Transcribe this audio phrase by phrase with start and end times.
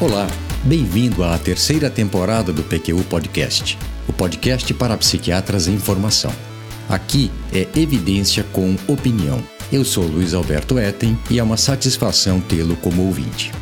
[0.00, 0.26] Olá,
[0.64, 6.32] bem-vindo à terceira temporada do PQU Podcast, o podcast para psiquiatras em formação.
[6.88, 9.44] Aqui é evidência com opinião.
[9.70, 13.52] Eu sou Luiz Alberto Etten e é uma satisfação tê-lo como ouvinte.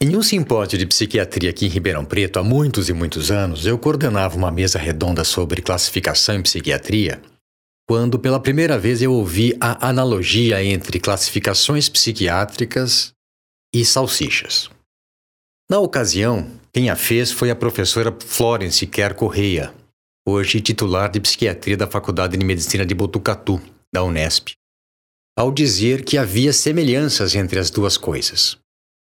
[0.00, 3.76] Em um simpósio de psiquiatria aqui em Ribeirão Preto, há muitos e muitos anos, eu
[3.76, 7.20] coordenava uma mesa redonda sobre classificação em psiquiatria
[7.88, 13.12] quando pela primeira vez eu ouvi a analogia entre classificações psiquiátricas
[13.74, 14.70] e salsichas.
[15.70, 19.74] Na ocasião, quem a fez foi a professora Florence Kerr Correia,
[20.26, 23.60] hoje titular de psiquiatria da Faculdade de Medicina de Botucatu,
[23.92, 24.52] da Unesp,
[25.36, 28.58] ao dizer que havia semelhanças entre as duas coisas.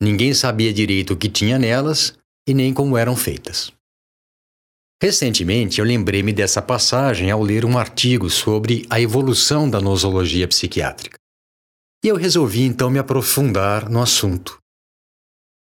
[0.01, 2.17] Ninguém sabia direito o que tinha nelas
[2.49, 3.73] e nem como eram feitas.
[5.03, 11.19] Recentemente, eu lembrei-me dessa passagem ao ler um artigo sobre a evolução da nosologia psiquiátrica.
[12.05, 14.59] E eu resolvi então me aprofundar no assunto.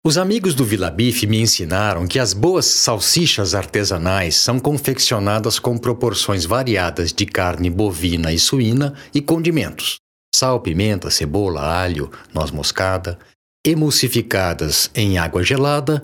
[0.07, 5.77] Os amigos do Vila Bife me ensinaram que as boas salsichas artesanais são confeccionadas com
[5.77, 9.97] proporções variadas de carne bovina e suína e condimentos:
[10.35, 13.19] sal, pimenta, cebola, alho, noz moscada,
[13.67, 16.03] emulsificadas em água gelada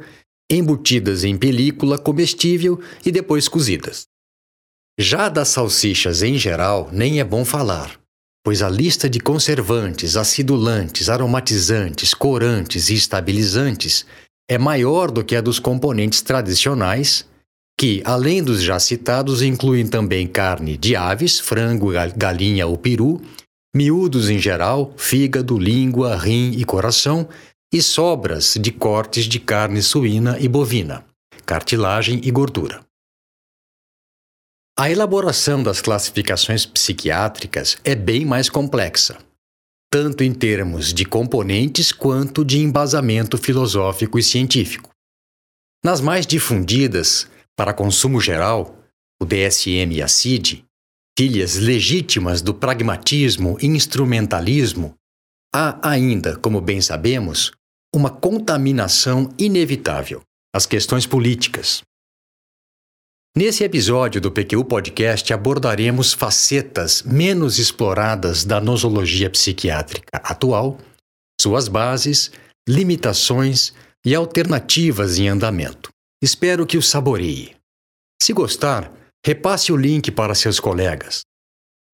[0.50, 4.06] embutidas em película comestível e depois cozidas.
[4.98, 7.98] Já das salsichas em geral, nem é bom falar,
[8.44, 14.06] pois a lista de conservantes, acidulantes, aromatizantes, corantes e estabilizantes
[14.48, 17.26] é maior do que a dos componentes tradicionais,
[17.78, 23.20] que, além dos já citados, incluem também carne de aves, frango, galinha ou peru,
[23.74, 27.28] miúdos em geral, fígado, língua, rim e coração,
[27.74, 31.04] e sobras de cortes de carne suína e bovina,
[31.44, 32.86] cartilagem e gordura.
[34.78, 39.18] A elaboração das classificações psiquiátricas é bem mais complexa,
[39.90, 44.90] tanto em termos de componentes quanto de embasamento filosófico e científico.
[45.84, 48.78] Nas mais difundidas, para consumo geral,
[49.20, 50.64] o DSM e a CID,
[51.18, 54.94] filhas legítimas do pragmatismo e instrumentalismo,
[55.52, 57.50] há ainda, como bem sabemos,
[57.94, 60.20] uma contaminação inevitável
[60.52, 61.80] as questões políticas.
[63.36, 70.78] Nesse episódio do PQ Podcast abordaremos facetas menos exploradas da nosologia psiquiátrica atual,
[71.40, 72.30] suas bases,
[72.68, 73.72] limitações
[74.04, 75.90] e alternativas em andamento.
[76.22, 77.56] Espero que o saboreie.
[78.22, 78.92] Se gostar,
[79.24, 81.22] repasse o link para seus colegas.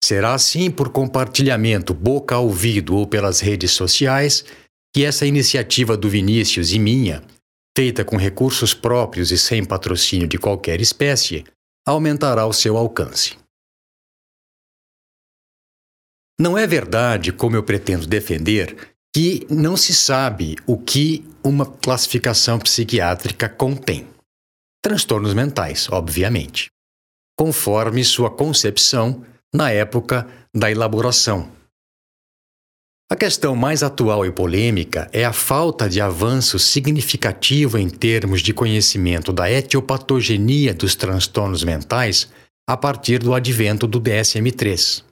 [0.03, 4.45] Será assim por compartilhamento boca a ouvido ou pelas redes sociais
[4.93, 7.23] que essa iniciativa do Vinícius e minha,
[7.75, 11.45] feita com recursos próprios e sem patrocínio de qualquer espécie,
[11.85, 13.37] aumentará o seu alcance.
[16.39, 22.59] Não é verdade, como eu pretendo defender, que não se sabe o que uma classificação
[22.59, 24.07] psiquiátrica contém.
[24.83, 26.69] Transtornos mentais, obviamente,
[27.37, 29.23] conforme sua concepção
[29.53, 31.60] na época da elaboração
[33.11, 38.53] a questão mais atual e polêmica é a falta de avanço significativo em termos de
[38.53, 42.29] conhecimento da etiopatogenia dos transtornos mentais
[42.65, 45.03] a partir do advento do DSM-3.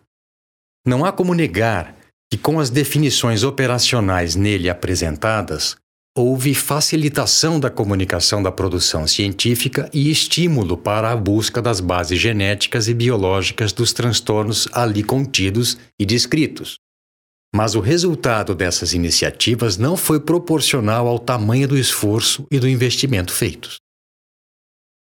[0.87, 1.93] Não há como negar
[2.31, 5.75] que, com as definições operacionais nele apresentadas,
[6.17, 12.87] houve facilitação da comunicação da produção científica e estímulo para a busca das bases genéticas
[12.87, 16.79] e biológicas dos transtornos ali contidos e descritos.
[17.53, 23.33] Mas o resultado dessas iniciativas não foi proporcional ao tamanho do esforço e do investimento
[23.33, 23.77] feitos.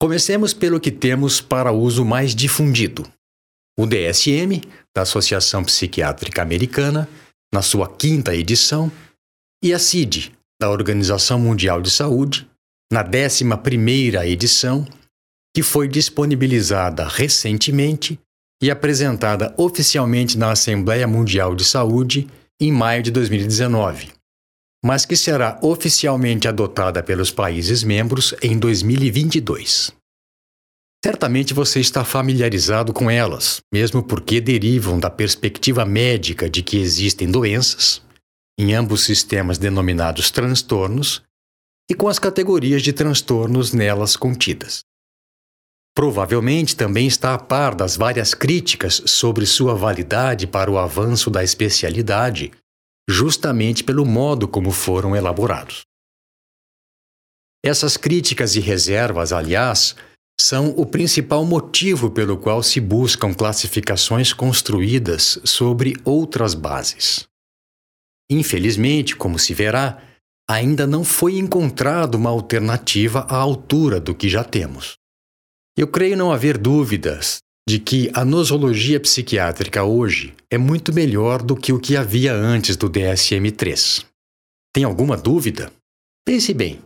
[0.01, 3.11] Comecemos pelo que temos para uso mais difundido.
[3.79, 4.61] O DSM,
[4.95, 7.09] da Associação Psiquiátrica Americana,
[7.53, 8.93] na sua quinta edição,
[9.63, 12.49] e a CID, da Organização Mundial de Saúde,
[12.93, 14.87] na décima primeira edição,
[15.55, 18.19] que foi disponibilizada recentemente
[18.63, 22.29] e apresentada oficialmente na Assembleia Mundial de Saúde
[22.65, 24.11] em maio de 2019,
[24.83, 29.93] mas que será oficialmente adotada pelos países membros em 2022.
[31.05, 37.31] Certamente você está familiarizado com elas, mesmo porque derivam da perspectiva médica de que existem
[37.31, 38.01] doenças,
[38.59, 41.23] em ambos sistemas denominados transtornos,
[41.91, 44.81] e com as categorias de transtornos nelas contidas.
[45.95, 51.45] Provavelmente também está a par das várias críticas sobre sua validade para o avanço da
[51.45, 52.51] especialidade,
[53.09, 55.83] justamente pelo modo como foram elaborados.
[57.65, 59.95] Essas críticas e reservas, aliás,
[60.39, 67.25] são o principal motivo pelo qual se buscam classificações construídas sobre outras bases.
[68.29, 70.03] Infelizmente, como se verá,
[70.51, 74.97] ainda não foi encontrada uma alternativa à altura do que já temos.
[75.77, 77.39] Eu creio não haver dúvidas
[77.69, 82.77] de que a nosologia psiquiátrica hoje é muito melhor do que o que havia antes
[82.77, 84.05] do DSM-3.
[84.73, 85.73] Tem alguma dúvida?
[86.25, 86.81] Pense bem.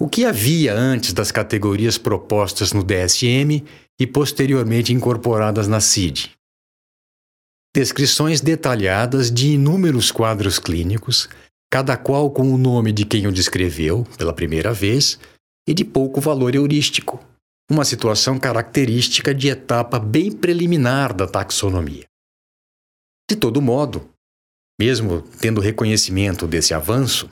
[0.00, 3.62] O que havia antes das categorias propostas no DSM
[4.00, 6.32] e posteriormente incorporadas na CID?
[7.72, 11.28] Descrições detalhadas de inúmeros quadros clínicos,
[11.72, 15.20] cada qual com o nome de quem o descreveu pela primeira vez
[15.68, 17.24] e de pouco valor heurístico,
[17.74, 22.06] uma situação característica de etapa bem preliminar da taxonomia.
[23.28, 24.08] De todo modo,
[24.78, 27.28] mesmo tendo reconhecimento desse avanço,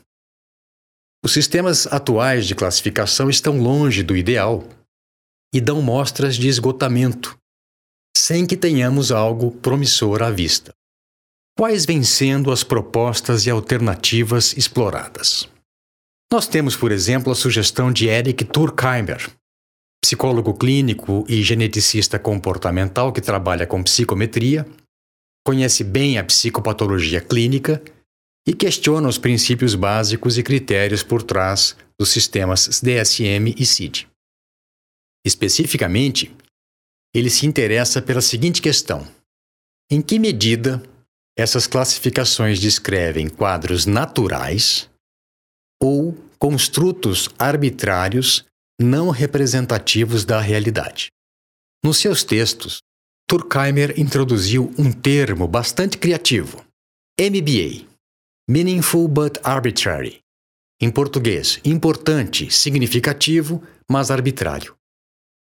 [1.25, 4.67] os sistemas atuais de classificação estão longe do ideal
[5.55, 7.39] e dão mostras de esgotamento,
[8.17, 10.75] sem que tenhamos algo promissor à vista.
[11.56, 15.49] Quais vêm sendo as propostas e alternativas exploradas?
[16.33, 19.31] Nós temos, por exemplo, a sugestão de Eric Turkheimer,
[20.02, 24.66] psicólogo clínico e geneticista comportamental que trabalha com psicometria,
[25.46, 27.82] conhece bem a psicopatologia clínica
[28.46, 34.08] e questiona os princípios básicos e critérios por trás dos sistemas DSM e CID.
[35.25, 36.34] Especificamente,
[37.14, 39.06] ele se interessa pela seguinte questão:
[39.90, 40.82] em que medida
[41.38, 44.90] essas classificações descrevem quadros naturais
[45.81, 48.44] ou construtos arbitrários
[48.80, 51.10] não representativos da realidade.
[51.84, 52.80] Nos seus textos,
[53.28, 56.64] Turkheimer introduziu um termo bastante criativo,
[57.19, 57.86] MBA,
[58.48, 60.20] Meaningful but Arbitrary.
[60.80, 64.74] Em português, importante, significativo, mas arbitrário.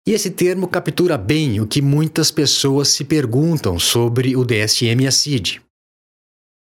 [0.06, 5.06] E esse termo captura bem o que muitas pessoas se perguntam sobre o DSM e
[5.06, 5.60] a CID.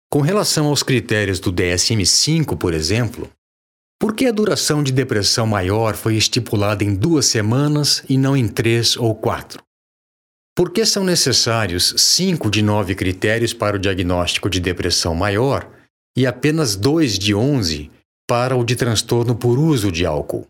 [0.09, 3.29] Com relação aos critérios do DSM-5, por exemplo,
[4.01, 8.49] por que a duração de depressão maior foi estipulada em duas semanas e não em
[8.49, 9.63] três ou quatro?
[10.57, 15.69] Por que são necessários cinco de nove critérios para o diagnóstico de depressão maior
[16.17, 17.91] e apenas dois de onze
[18.29, 20.47] para o de transtorno por uso de álcool?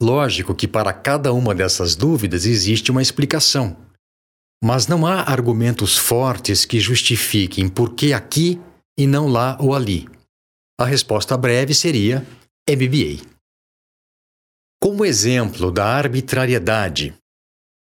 [0.00, 3.76] Lógico que para cada uma dessas dúvidas existe uma explicação,
[4.62, 8.60] mas não há argumentos fortes que justifiquem por que aqui
[8.96, 10.08] e não lá ou ali.
[10.82, 12.26] A resposta breve seria
[12.68, 13.24] MBA.
[14.82, 17.14] Como exemplo da arbitrariedade,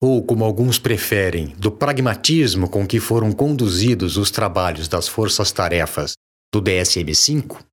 [0.01, 6.13] ou como alguns preferem, do pragmatismo com que foram conduzidos os trabalhos das forças-tarefas
[6.51, 7.63] do DSM-5,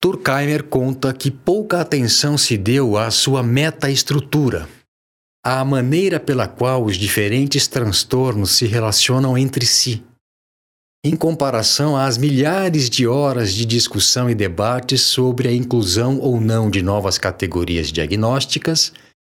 [0.00, 4.68] Turkheimer conta que pouca atenção se deu à sua metaestrutura,
[5.44, 10.00] à maneira pela qual os diferentes transtornos se relacionam entre si
[11.04, 16.70] em comparação às milhares de horas de discussão e debates sobre a inclusão ou não
[16.70, 18.92] de novas categorias diagnósticas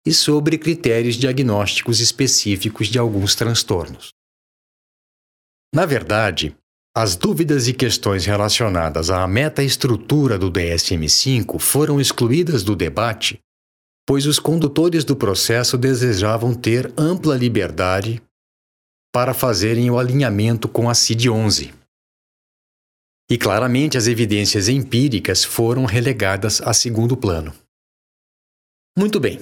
[0.06, 4.10] e sobre critérios diagnósticos específicos de alguns transtornos.
[5.74, 6.54] Na verdade,
[6.95, 13.39] as dúvidas e questões relacionadas à metaestrutura do DSM-5 foram excluídas do debate,
[14.06, 18.21] pois os condutores do processo desejavam ter ampla liberdade
[19.13, 21.72] para fazerem o alinhamento com a CID-11.
[23.29, 27.53] E claramente as evidências empíricas foram relegadas a segundo plano.
[28.98, 29.39] Muito bem.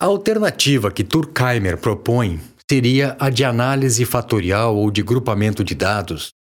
[0.00, 6.32] A alternativa que Turkheimer propõe seria a de análise fatorial ou de grupamento de dados,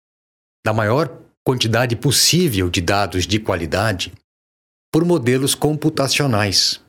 [0.65, 4.11] da maior quantidade possível de dados de qualidade,
[4.91, 6.82] por modelos computacionais,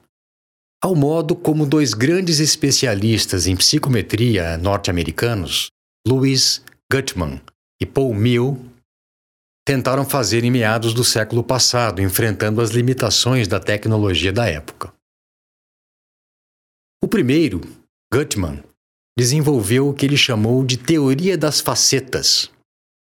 [0.85, 5.69] ao modo como dois grandes especialistas em psicometria norte-americanos,
[6.07, 6.63] Louis
[6.93, 7.41] Gutman
[7.81, 8.71] e Paul Mill,
[9.67, 14.93] tentaram fazer em meados do século passado, enfrentando as limitações da tecnologia da época.
[17.03, 17.63] O primeiro,
[18.13, 18.63] Gutman,
[19.19, 22.51] desenvolveu o que ele chamou de teoria das facetas,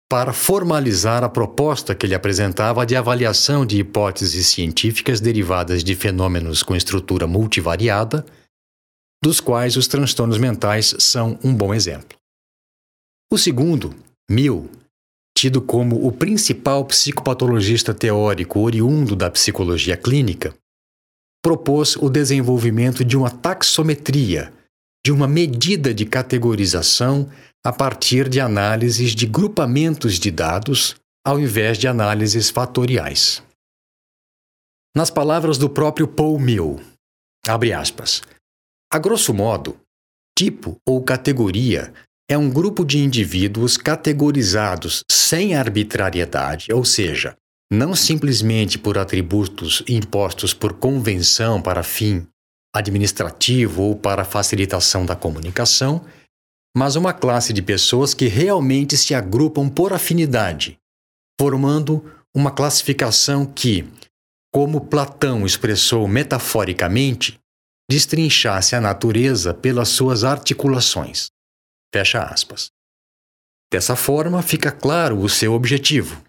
[0.09, 6.63] para formalizar a proposta que ele apresentava de avaliação de hipóteses científicas derivadas de fenômenos
[6.63, 8.25] com estrutura multivariada,
[9.23, 12.17] dos quais os transtornos mentais são um bom exemplo.
[13.33, 13.95] O segundo,
[14.31, 14.71] Mill,
[15.37, 20.55] tido como o principal psicopatologista teórico oriundo da psicologia clínica,
[21.45, 24.53] propôs o desenvolvimento de uma taxometria,
[25.07, 27.31] de uma medida de categorização
[27.65, 33.41] a partir de análises de grupamentos de dados, ao invés de análises fatoriais.
[34.97, 36.81] Nas palavras do próprio Paul Mill,
[37.47, 38.21] abre aspas,
[38.93, 39.79] a grosso modo,
[40.37, 41.95] tipo ou categoria
[42.29, 47.37] é um grupo de indivíduos categorizados sem arbitrariedade, ou seja,
[47.71, 52.27] não simplesmente por atributos impostos por convenção para fim
[52.77, 56.05] administrativo ou para facilitação da comunicação,
[56.77, 60.79] mas uma classe de pessoas que realmente se agrupam por afinidade,
[61.41, 62.05] formando
[62.35, 63.91] uma classificação que,
[64.53, 67.39] como Platão expressou metaforicamente,
[67.91, 71.31] destrinchasse a natureza pelas suas articulações.
[71.95, 72.71] Fecha aspas.
[73.73, 76.23] Dessa forma, fica claro o seu objetivo.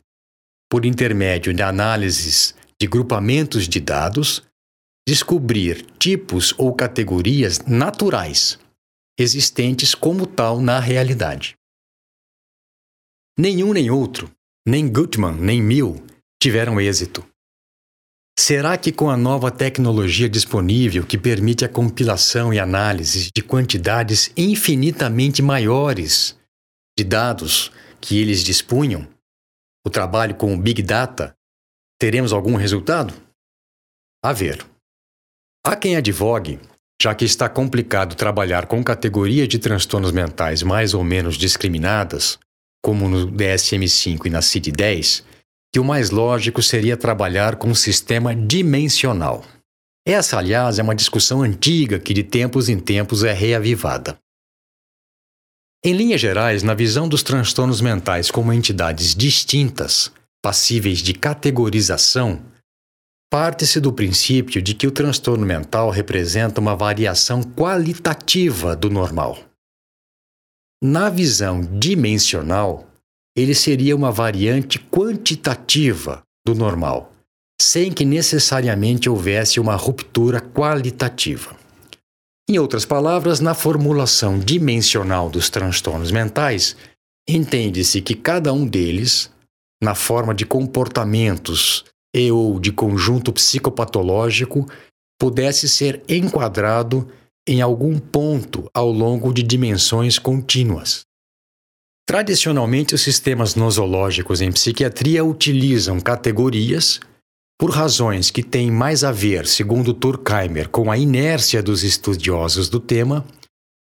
[0.69, 4.43] Por intermédio de análises de grupamentos de dados,
[5.07, 8.59] descobrir tipos ou categorias naturais
[9.17, 11.55] existentes como tal na realidade.
[13.39, 14.29] Nenhum nem outro,
[14.67, 16.05] nem Gutmann nem Mill,
[16.41, 17.25] tiveram êxito.
[18.37, 24.29] Será que com a nova tecnologia disponível que permite a compilação e análise de quantidades
[24.35, 26.37] infinitamente maiores
[26.97, 27.71] de dados
[28.01, 29.07] que eles dispunham,
[29.85, 31.33] o trabalho com o Big Data,
[31.97, 33.13] teremos algum resultado?
[34.21, 34.76] A ver.
[35.67, 36.61] Há quem advogue
[37.03, 42.39] já que está complicado trabalhar com categorias de transtornos mentais mais ou menos discriminadas,
[42.81, 45.25] como no DSM-5 e na CID-10,
[45.73, 49.43] que o mais lógico seria trabalhar com um sistema dimensional.
[50.07, 54.17] Essa, aliás, é uma discussão antiga que de tempos em tempos é reavivada.
[55.83, 62.41] Em linhas gerais, na visão dos transtornos mentais como entidades distintas, passíveis de categorização,
[63.29, 69.37] Parte-se do princípio de que o transtorno mental representa uma variação qualitativa do normal.
[70.81, 72.87] Na visão dimensional,
[73.35, 77.11] ele seria uma variante quantitativa do normal,
[77.61, 81.55] sem que necessariamente houvesse uma ruptura qualitativa.
[82.49, 86.77] Em outras palavras, na formulação dimensional dos transtornos mentais,
[87.27, 89.29] entende-se que cada um deles,
[89.83, 91.83] na forma de comportamentos
[92.19, 94.67] e ou de conjunto psicopatológico
[95.19, 97.07] pudesse ser enquadrado
[97.47, 101.01] em algum ponto ao longo de dimensões contínuas.
[102.07, 106.99] Tradicionalmente, os sistemas nosológicos em psiquiatria utilizam categorias
[107.59, 112.79] por razões que têm mais a ver, segundo Turkheimer, com a inércia dos estudiosos do
[112.79, 113.25] tema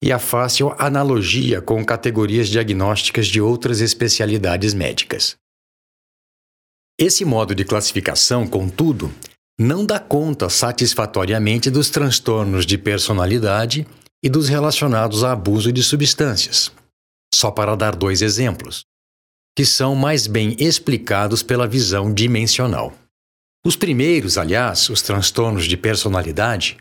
[0.02, 5.36] e a fácil analogia com categorias diagnósticas de outras especialidades médicas.
[7.00, 9.13] Esse modo de classificação, contudo,
[9.59, 13.88] não dá conta satisfatoriamente dos transtornos de personalidade
[14.23, 16.71] e dos relacionados a abuso de substâncias.
[17.33, 18.83] Só para dar dois exemplos,
[19.55, 22.93] que são mais bem explicados pela visão dimensional.
[23.65, 26.77] Os primeiros, aliás, os transtornos de personalidade,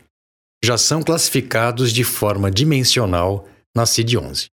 [0.63, 4.47] já são classificados de forma dimensional na CID-11.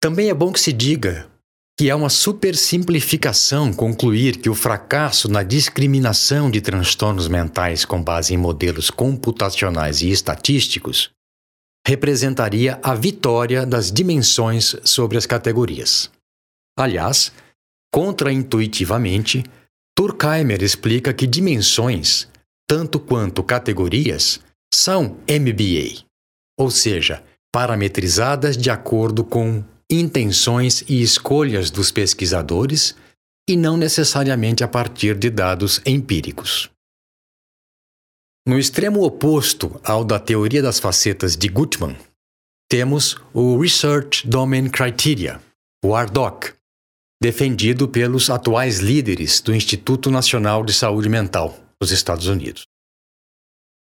[0.00, 1.31] Também é bom que se diga
[1.82, 8.32] que é uma supersimplificação concluir que o fracasso na discriminação de transtornos mentais com base
[8.32, 11.10] em modelos computacionais e estatísticos
[11.84, 16.08] representaria a vitória das dimensões sobre as categorias.
[16.78, 17.32] Aliás,
[17.92, 19.42] contraintuitivamente,
[19.98, 22.28] Turkheimer explica que dimensões,
[22.64, 24.38] tanto quanto categorias,
[24.72, 26.04] são MBA,
[26.56, 32.96] ou seja, parametrizadas de acordo com intenções e escolhas dos pesquisadores
[33.48, 36.70] e não necessariamente a partir de dados empíricos.
[38.46, 41.96] No extremo oposto ao da teoria das facetas de Gutmann,
[42.68, 45.40] temos o Research Domain Criteria,
[45.84, 46.54] o RDoC,
[47.22, 52.64] defendido pelos atuais líderes do Instituto Nacional de Saúde Mental dos Estados Unidos.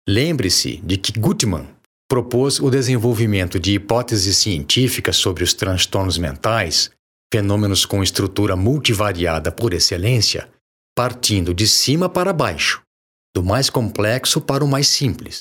[0.08, 1.68] Lembre-se de que Gutmann
[2.12, 6.92] propôs o desenvolvimento de hipóteses científicas sobre os transtornos mentais,
[7.34, 10.50] fenômenos com estrutura multivariada por excelência,
[10.94, 12.82] partindo de cima para baixo,
[13.34, 15.40] do mais complexo para o mais simples.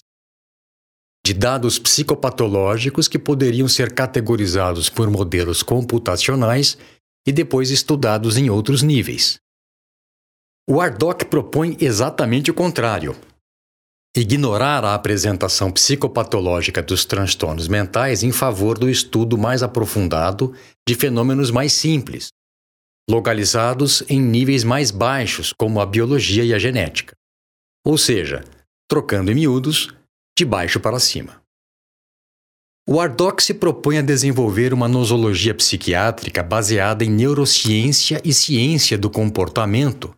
[1.26, 6.78] De dados psicopatológicos que poderiam ser categorizados por modelos computacionais
[7.26, 9.40] e depois estudados em outros níveis.
[10.68, 13.16] O ARDOC propõe exatamente o contrário
[14.16, 20.52] Ignorar a apresentação psicopatológica dos transtornos mentais em favor do estudo mais aprofundado
[20.88, 22.28] de fenômenos mais simples,
[23.08, 27.14] localizados em níveis mais baixos, como a biologia e a genética.
[27.86, 28.44] Ou seja,
[28.88, 29.94] trocando em miúdos,
[30.36, 31.40] de baixo para cima.
[32.88, 39.08] O Ardoc se propõe a desenvolver uma nosologia psiquiátrica baseada em neurociência e ciência do
[39.08, 40.12] comportamento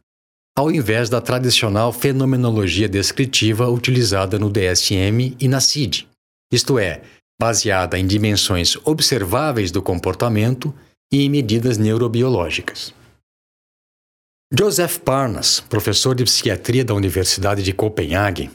[0.56, 6.09] ao invés da tradicional fenomenologia descritiva utilizada no DSM e na CID,
[6.52, 7.02] isto é,
[7.40, 10.75] baseada em dimensões observáveis do comportamento
[11.12, 12.94] e em medidas neurobiológicas.
[14.54, 18.50] Joseph Parnas, professor de psiquiatria da Universidade de Copenhague,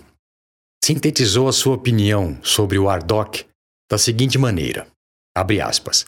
[0.84, 3.46] sintetizou a sua opinião sobre o ARDOC
[3.90, 4.88] da seguinte maneira:
[5.36, 6.06] abre aspas.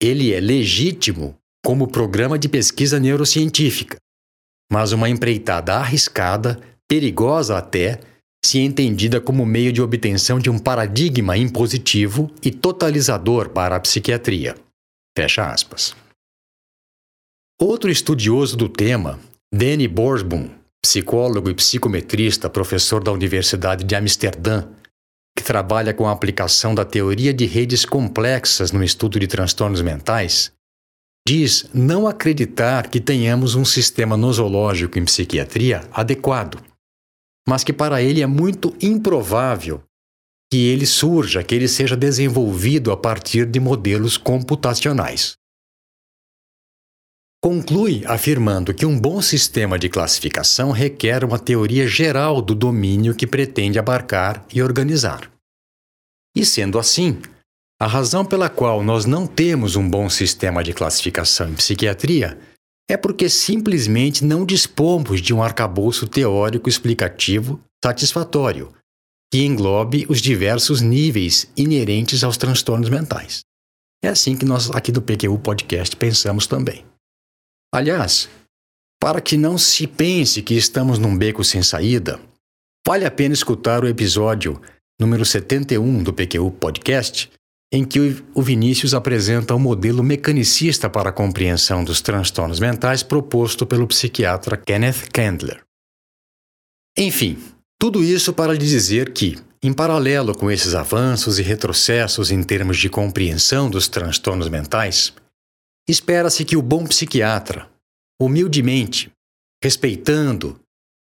[0.00, 3.96] Ele é legítimo como programa de pesquisa neurocientífica,
[4.70, 8.00] mas uma empreitada arriscada, perigosa até,
[8.44, 14.54] se entendida como meio de obtenção de um paradigma impositivo e totalizador para a psiquiatria.
[15.16, 15.96] Fecha aspas.
[17.60, 19.18] Outro estudioso do tema,
[19.52, 20.50] Danny Borsboom,
[20.84, 24.64] psicólogo e psicometrista, professor da Universidade de Amsterdã,
[25.36, 30.52] que trabalha com a aplicação da teoria de redes complexas no estudo de transtornos mentais,
[31.26, 36.62] diz não acreditar que tenhamos um sistema nosológico em psiquiatria adequado,
[37.48, 39.82] mas que para ele é muito improvável
[40.50, 45.34] que ele surja, que ele seja desenvolvido a partir de modelos computacionais.
[47.42, 53.26] Conclui afirmando que um bom sistema de classificação requer uma teoria geral do domínio que
[53.26, 55.30] pretende abarcar e organizar.
[56.34, 57.20] E sendo assim,
[57.84, 62.40] a razão pela qual nós não temos um bom sistema de classificação em psiquiatria
[62.88, 68.72] é porque simplesmente não dispomos de um arcabouço teórico explicativo satisfatório
[69.30, 73.40] que englobe os diversos níveis inerentes aos transtornos mentais.
[74.02, 76.86] É assim que nós aqui do PQU Podcast pensamos também.
[77.70, 78.30] Aliás,
[78.98, 82.18] para que não se pense que estamos num beco sem saída,
[82.86, 84.58] vale a pena escutar o episódio
[84.98, 87.30] número 71 do PQU Podcast,
[87.72, 93.66] em que o Vinícius apresenta um modelo mecanicista para a compreensão dos transtornos mentais proposto
[93.66, 95.62] pelo psiquiatra Kenneth Candler.
[96.96, 97.38] Enfim,
[97.80, 102.78] tudo isso para lhe dizer que, em paralelo com esses avanços e retrocessos em termos
[102.78, 105.12] de compreensão dos transtornos mentais,
[105.86, 107.68] Espera-se que o bom psiquiatra,
[108.18, 109.12] humildemente,
[109.62, 110.58] respeitando,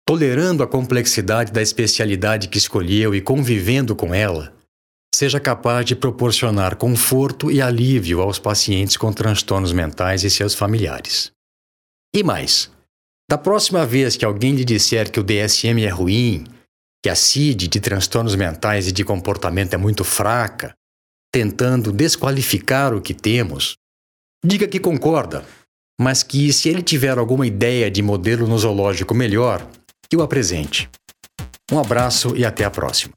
[0.07, 4.55] tolerando a complexidade da especialidade que escolheu e convivendo com ela,
[5.15, 11.31] seja capaz de proporcionar conforto e alívio aos pacientes com transtornos mentais e seus familiares.
[12.15, 12.71] E mais,
[13.29, 16.45] da próxima vez que alguém lhe disser que o DSM é ruim,
[17.03, 20.73] que a CID de transtornos mentais e de comportamento é muito fraca,
[21.33, 23.77] tentando desqualificar o que temos,
[24.45, 25.45] Diga que concorda,
[26.01, 29.69] mas que se ele tiver alguma ideia de modelo nosológico melhor,
[30.09, 30.89] que o apresente.
[31.73, 33.13] Um abraço e até a próxima.